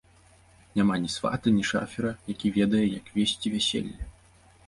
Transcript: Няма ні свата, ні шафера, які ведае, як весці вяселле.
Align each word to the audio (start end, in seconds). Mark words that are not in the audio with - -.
Няма 0.79 0.95
ні 1.03 1.09
свата, 1.15 1.53
ні 1.57 1.63
шафера, 1.73 2.15
які 2.33 2.51
ведае, 2.57 2.83
як 2.99 3.11
весці 3.17 3.47
вяселле. 3.57 4.09